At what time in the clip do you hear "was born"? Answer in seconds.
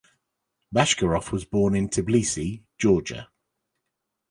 1.31-1.75